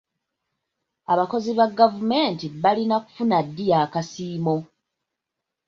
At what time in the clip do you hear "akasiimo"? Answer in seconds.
3.83-4.55